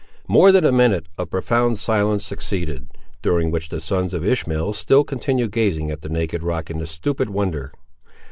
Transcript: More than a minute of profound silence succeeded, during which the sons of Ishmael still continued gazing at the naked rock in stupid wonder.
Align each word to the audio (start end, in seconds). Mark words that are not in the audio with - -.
More 0.27 0.51
than 0.51 0.65
a 0.65 0.71
minute 0.71 1.05
of 1.19 1.29
profound 1.29 1.77
silence 1.77 2.25
succeeded, 2.25 2.87
during 3.21 3.51
which 3.51 3.69
the 3.69 3.79
sons 3.79 4.15
of 4.15 4.25
Ishmael 4.25 4.73
still 4.73 5.03
continued 5.03 5.51
gazing 5.51 5.91
at 5.91 6.01
the 6.01 6.09
naked 6.09 6.41
rock 6.41 6.71
in 6.71 6.83
stupid 6.87 7.29
wonder. 7.29 7.71